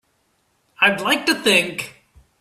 [0.81, 2.01] I'd like to think.